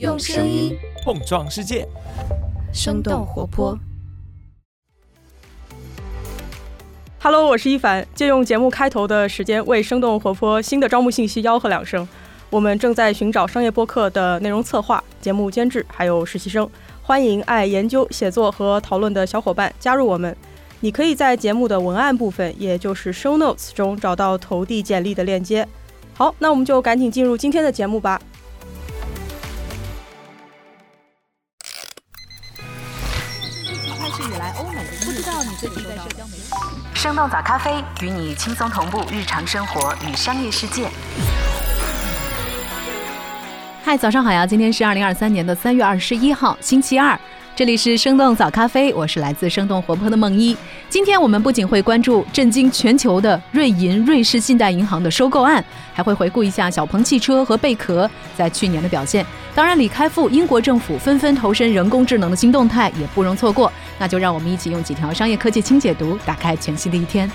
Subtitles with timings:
[0.00, 1.86] 用声音碰撞世界，
[2.72, 3.78] 生动活泼。
[7.20, 12.06] Hello，我是一凡，借用节目开头的时间，为生动活泼新的招募信息吆喝两声。
[12.50, 16.68] 我们正在寻找商业播客的内容策划、节目监制，还有实习生。
[17.00, 20.36] 欢迎爱研究、写作和讨论的小伙伴加入我们。
[20.80, 25.66] 你可以在节目的文案部分，也就是 show notes 中找到投递简历的链接。
[26.14, 28.20] 好，那我们就赶紧进入今天的节目吧。
[37.14, 37.70] 生动早咖啡
[38.02, 40.88] 与你轻松同步日常生活与商业世界。
[43.84, 44.44] 嗨，早上好呀！
[44.44, 47.16] 今天是二零二三年的三月二十一号，星期二。
[47.54, 50.56] 这里是生动早咖啡，我是来自生动活泼的梦一。
[50.88, 59.24] 今天我们不仅会关注震惊全球的瑞银瑞士信贷银行的收购案，还会回顾一下小鹏汽车和贝壳在去年的表现。
[59.54, 63.72] 当然，李开复、英国政府纷纷投身人工智能的新动态也不容错过。
[63.98, 67.30] 那就让我们一起用几条商业科技轻解读，打开全新的一天。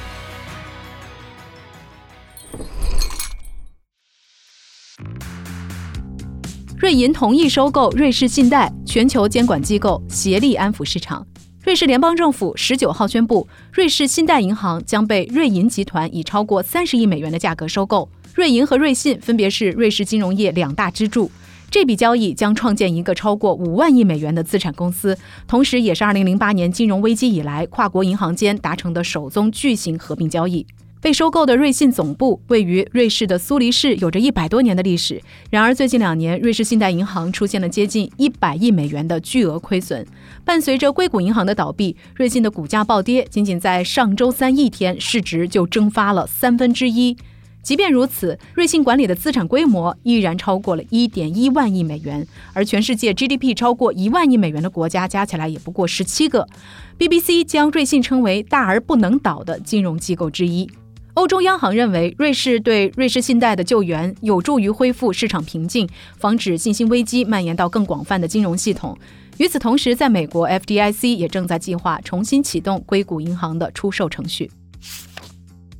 [6.77, 11.25] 瑞银同意收购瑞士信贷，全球监管机构协力安抚市场。
[11.61, 18.09] 瑞士联邦政府十九号宣布，瑞士信贷银行将被瑞银集团以超过三十亿美元的价格收购。
[18.33, 21.29] 瑞银和瑞信分别是瑞士金融业两大支柱。
[21.71, 25.17] 这笔交易将创建一个超过五万亿美元的资产公司，
[25.47, 30.65] 同时也是二零零八年金融危机以来跨国银行间达成的首宗巨型合并交易。
[31.01, 35.21] 被收购的瑞信总部位于瑞士的苏黎世，有着一百多年的历史。
[35.49, 40.05] 然而，最近两年，瑞士信贷银行出现了接近一百亿美元的巨额亏损。
[40.43, 47.15] 伴随着硅谷银行的倒闭，瑞信的股价暴跌，仅仅在上周三一天，市值就蒸发了三分之一。
[47.61, 56.47] 即便如此，瑞信管理的资产规模依然超过了一点一万亿美元，而全世界 GDP 超过一万亿美元的国家加起来也不过十七个。
[56.97, 60.69] BBC 将瑞信称为“大而不能倒”的金融机构之一。
[61.15, 68.97] 欧洲央行认为，瑞士对瑞士信贷的救援有助于恢复市场平静，防止信心危机蔓延到更广泛的金融系统。
[69.37, 74.49] 与此同时，在美国 FDIC 也正在计划重新启动硅谷银行的出售程序。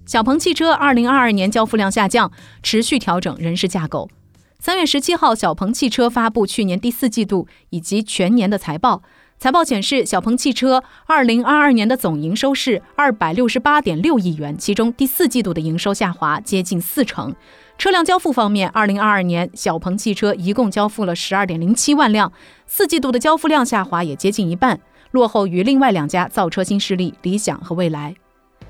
[0.10, 2.32] 小鹏汽车2022年交付量下降，
[2.64, 4.10] 持续调整人事架构。
[4.58, 9.04] 三月十七号，小鹏汽车发布去年第四季度以及全年的财报。
[9.38, 17.36] 财报显示，小鹏汽车2022年的总营收是268.6亿元，其中第四季度的营收下滑接近四成。
[17.78, 22.34] 车辆交付方面，2022年小鹏汽车一共交付了12.07万辆，
[22.66, 24.80] 四季度的交付量下滑也接近一半，
[25.12, 28.16] 落后于另外两家造车新势力理想和蔚来。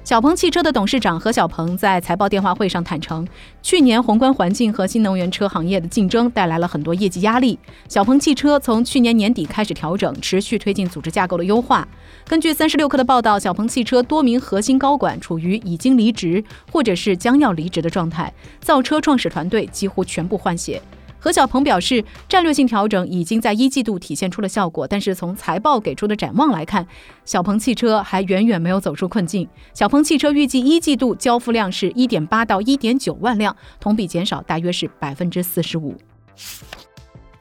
[0.10, 3.28] 小鹏汽车的董事长何小鹏在财报电话会上坦诚，
[3.62, 7.60] 去年宏观环境和新能源车行业的竞争带来了很多业绩压力。
[7.88, 11.88] 小鹏汽车从去年年底开始调整，持续推进组织架构的优化。
[12.26, 20.82] 根据三十六氪的报道，小鹏汽车多名核心高管处于已经离职或者是将要离职的状态，造车创始团队几乎全部换血。
[21.20, 26.88] 何小鹏表示，战略性调整已经在一季度体现出了效果，但是从财报给出的展望来看，
[27.26, 29.48] 小鹏汽车还远远没有走出困境。
[29.74, 35.94] 小鹏汽车预计一季度交付量是一点八到一点九万辆，同比减少大约是百分之四十五。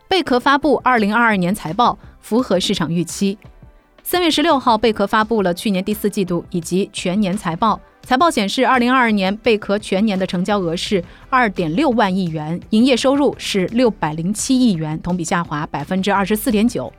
[0.09, 3.39] 贝壳发布二零二二年财报，符合市场预期。
[4.03, 7.79] 三月十六号，贝壳发布了去年第四季度以及全年财报。
[8.09, 16.91] 财报显示，二零二二年贝壳全年的成交额是二点六万亿元，营业收入是六百零七亿元，同比下滑百分之二十四点九。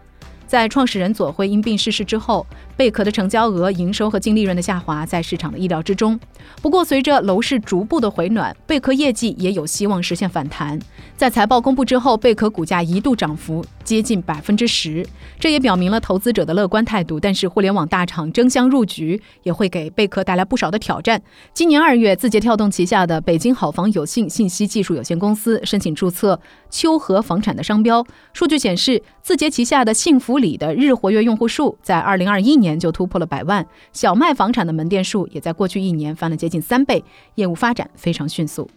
[0.46, 2.46] 在创始人左晖因病逝世之后，
[2.80, 6.18] 贝壳的成交额、营收和净利润的下滑在市场的意料之中。
[6.62, 10.80] 不过，随着楼市逐步的回暖，贝壳业绩也有希望实现反弹。
[11.18, 15.06] 在财报公布之后，贝壳股价一度涨幅接近百分之十，
[15.38, 17.20] 这也表明了投资者的乐观态度。
[17.20, 21.22] 但是，互联网大厂争相入局，也会给贝壳带来不少的挑战。
[21.54, 26.40] 今年二月，字节跳动旗下的北京好房有信信息技术有限公司申请注册
[26.70, 28.06] 秋禾房产的商标。
[28.32, 37.04] 数据显示，字节旗下的幸福里的日活跃用户数在二零二一年年就突破了百万，小麦房产的门店数也在过去一年翻了接近三倍，
[37.36, 38.70] 业务发展非常迅速。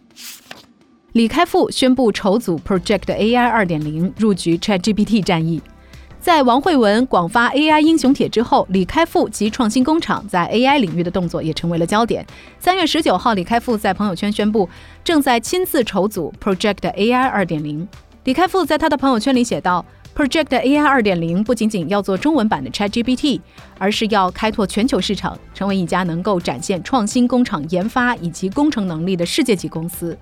[1.13, 5.61] 李开复宣布筹组 Project AI 二点零，入局 ChatGPT 战役。
[6.19, 12.25] 在王慧文广发 AI 英雄帖之后，李开复及创新工厂在 AI 领域的动作也成为了焦点。
[12.59, 14.67] 三月十九号，李开复在朋友圈宣布，
[15.03, 17.87] 正在亲自筹组 Project AI 二点零。
[18.23, 23.41] 李开复在他的朋友圈里写道：“Project AI 二点零不仅仅要做中文版的 ChatGPT，
[23.77, 30.17] 而是要开拓全球市场，成为一家能够展现创新工厂研发以及工程能力的世界级公司。”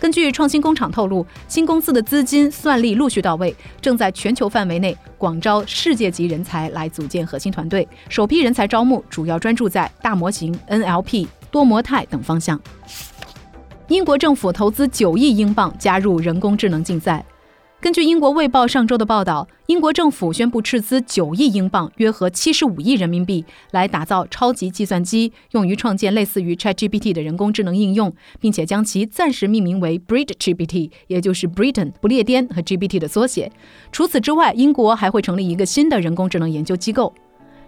[0.00, 7.88] 根据创新工厂透露，新公司的资金算力陆续到位，正在全球范围内广招世界级人才来组建核心团队。
[8.10, 12.60] 首批人才招募主要专注在大模型、NLP、多模态等方向。
[13.88, 17.24] 英国政府投资九亿英镑加入人工智能竞赛。
[17.84, 28.10] 根据英国《卫报》上周的报道，英国政府宣布斥资九亿英镑（约合七十五亿人民币）来打造超级计算机，用于创建类似于 ChatGPT 的人工智能应用，
[28.40, 33.52] 并且将其暂时命名为 BritGPT，也就是 Britain 不列颠和 GPT 的缩写。
[33.92, 37.12] 除此之外，英国还会成立一个新的人工智能研究机构。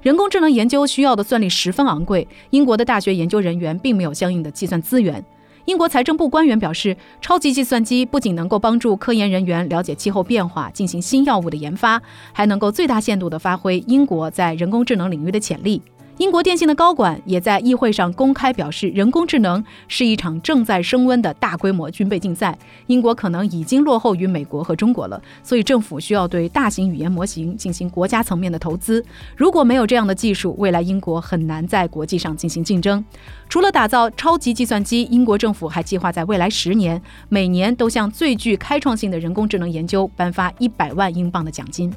[0.00, 5.22] 人工智能研究需要的算力十分昂贵，英国的大学研究人员并没有相应的计算资源。
[5.66, 12.00] 英国财政部官员表示，超级计算机不仅能够帮助科研人员了解气候变化、进行新药物的研发，
[12.32, 15.82] 还能够最大限度地发挥英国在人工智能领域的潜力。
[16.18, 22.58] 英国电信的高管也在议会上公开表示，人工智能是一场正在升温的大规模军备竞赛。
[22.86, 29.04] 英国可能已经落后于美国和中国了，所以政府需要对大型语言模型进行国家层面的投资。
[29.36, 33.04] 如果没有这样的技术，未来英国很难在国际上进行竞争。
[33.50, 41.92] 除了打造超级计算机，英国政府还计划在未来十年，每年都向最具开创性的人工智能研究颁发一百万英镑的奖金。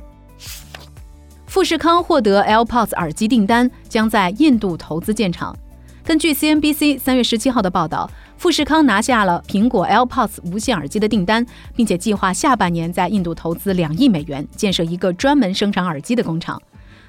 [1.50, 5.57] 富士康获得 AirPods 耳机订单，将在印度投资建厂。
[6.04, 8.07] 根据 CNBC 三月十七号的报道，
[8.38, 11.44] 富士康拿下了苹果 AirPods 无线耳机的订单，
[11.75, 16.62] 并且计划下半年在印度投资两亿美元，建设一个专门生产耳机的工厂。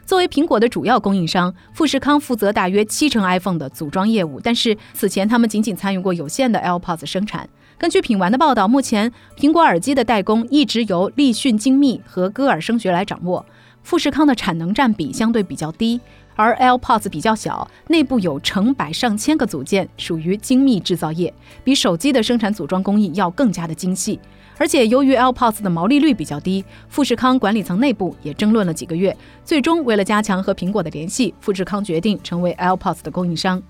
[0.07, 7.47] 作为苹果的主要供应商，富士康负责大约七成 iPhone 的组装业务，但是此前他们仅仅参与过有限的 AirPods 生产。
[7.77, 13.45] 根据品玩的报道，目前苹果耳机的代工一直由立讯精密和歌尔声学来掌握。
[13.83, 16.01] 富士康的产能占比相对比较低，
[16.37, 21.33] 而 AirPods 比较小，内部有成百上千个组件，属于精密制造业，
[21.65, 24.21] 比手机的生产组装工艺要更加的精细。
[24.57, 33.63] 而且由于 AirPods 的毛利率比较低，富士康管理层内部也争论了几个月，最终为了加强和苹果的联系，富士康决定成为 AirPods 的供应商。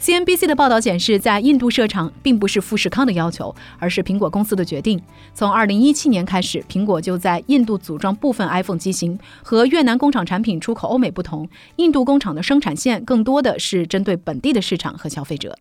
[0.00, 5.00] CNBC 的报道显示，在印度设厂并不是富士康的要求，而是苹果公司的决定。
[5.34, 9.18] 从2017年开始，苹果就在印度组装部分 iPhone 机型。
[9.42, 15.58] 和越南工厂产品出口欧美不同，印度工厂的生产线更多的是针对本地的市场和消费者。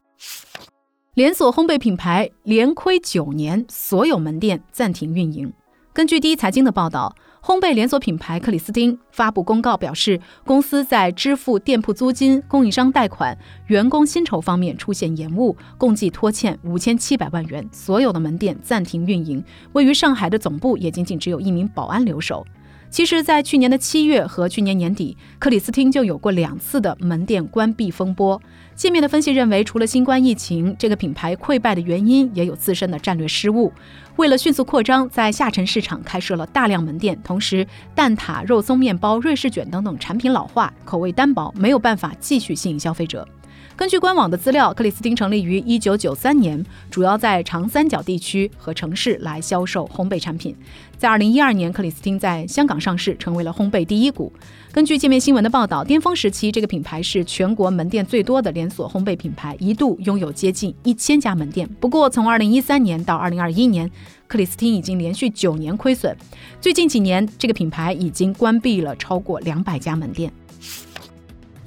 [1.16, 5.52] 连锁烘焙品牌连亏九年，所有门店暂停运营。
[5.92, 7.16] 根据第一财经的报道。
[7.48, 19.42] 烘焙连锁品牌克里斯汀发布公告表示，公司在支付店铺租金、供应商贷款、员工薪酬方面出现延误，共计拖欠五千七百万元，所有的门店暂停运营。
[19.72, 22.46] 位于上海的总部也仅仅只有一名保安留守。
[22.90, 28.42] 其实，在去年的七月和去年年底，克里斯汀就有过两次的门店关闭风波。
[28.76, 33.72] 界面的分析认为，除了新冠疫情，这个品牌溃败的原因也有自身的战略失误。
[34.16, 43.28] 为了迅速扩张，在下沉市场开设了大量门店，同时蛋挞、肉松面包、瑞士卷等等产品老化，口味单薄，没有办法继续吸引消费者。
[43.78, 50.56] 根据官网的资料，克里斯汀成立于一九九三年，主要在长三角地区和城市来销售烘焙产品。
[50.98, 54.34] 在二零一二年，克里斯汀在香港上市，成为了烘焙第一股。
[54.72, 61.70] 根据界面新闻的报道，巅峰时期，这个品牌是全国门店最多的连锁烘焙品牌，一度拥有接近一千家门店。
[61.80, 63.88] 不过，从二零一三年到二零二一年，
[64.26, 66.18] 克里斯汀已经连续九年亏损。
[66.60, 70.34] 最近几年，这个品牌已经关闭了超过两百家门店。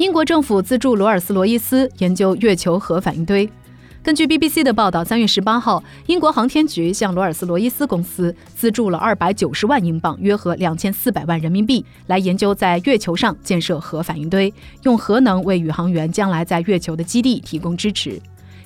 [0.01, 3.47] 英国政府资助罗尔斯罗伊斯研究月球核反应堆。
[4.03, 14.51] 根据 BBC 的报道，三月十八号，英国航天局向罗尔斯罗伊斯公司资助了二百九十万英镑（约合两千四百万人民币）来研究在月球上建设核反应堆，
[14.85, 18.19] 用核能为宇航员将来在月球的基地提供支持。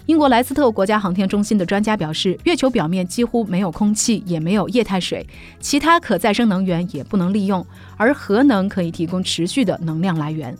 [0.06, 5.26] 英国莱斯特国家航天中心的专家表示，月球表面几乎没有空气，也没有液态水，
[5.58, 10.56] 其他可再生能源也不能利用，而核能可以提供持续的能量来源。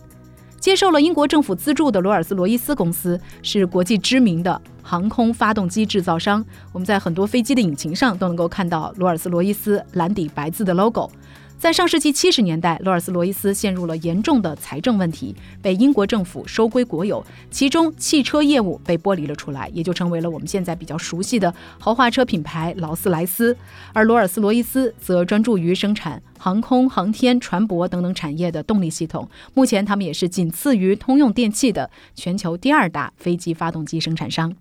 [0.65, 11.07] 接受了英国政府资助的罗尔斯罗伊斯公司是国际知名的航空发动机制造商，我们在很多飞机的引擎上都能够看到罗尔斯罗伊斯蓝底白字的 logo。
[11.57, 15.33] 在上世纪七十年代，罗尔斯罗伊斯陷入了严重的财政问题，
[15.63, 23.57] 被英国政府收归国有，其中汽车业务被剥离了出来，也就成为了我们现在比较熟悉的豪华车品牌劳斯莱斯。
[23.93, 29.27] 而罗尔斯罗伊斯则专注于生产航空、航天、船舶等等产业的动力系统。
[29.55, 34.53] 目前，他们也是仅次于通用电气的全球第二大飞机发动机生产商。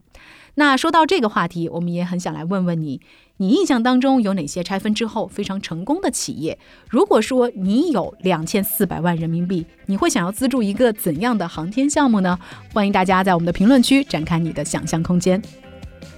[0.57, 3.01] 那说到这个话题，我们也很想来问问你。
[3.39, 6.57] 你印象当中有哪些拆分之后非常成功的企业？
[6.89, 12.39] 如果说你有两千四百万人民币，你会想要资助一个怎样的航天项目呢？
[12.73, 15.43] 欢迎大家在我们的评论区展开你的想象空间。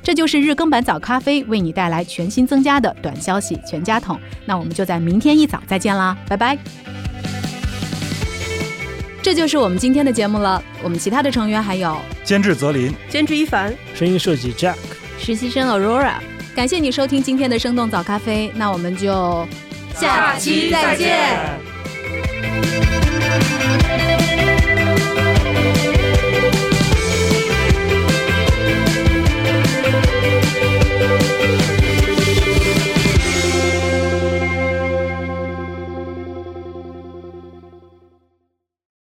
[0.02, 4.20] 这就是日更版早咖啡为你带来全新增加的短消息全家桶。
[4.44, 6.58] 那我们就在明天一早再见啦，拜拜。
[9.22, 10.62] 这就是我们今天的节目了。
[10.84, 14.76] 我们其他的成员还有监制泽林，监制一凡，声音设计 Jack，
[15.18, 16.16] 实习生 Aurora。
[16.56, 19.46] 感谢你收听今天的生动早咖啡那我们就
[19.94, 21.60] 下期再见。